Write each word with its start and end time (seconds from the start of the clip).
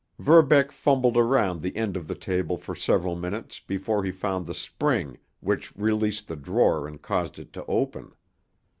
Verbeck 0.17 0.71
fumbled 0.71 1.15
around 1.15 1.61
the 1.61 1.75
end 1.75 1.95
of 1.95 2.07
the 2.07 2.15
table 2.15 2.57
for 2.57 2.73
several 2.73 3.15
minutes 3.15 3.59
before 3.59 4.03
he 4.03 4.09
found 4.11 4.47
the 4.47 4.53
spring 4.55 5.19
which 5.41 5.75
released 5.77 6.27
the 6.27 6.35
drawer 6.35 6.87
and 6.87 7.03
caused 7.03 7.37
it 7.37 7.53
to 7.53 7.63
open. 7.67 8.11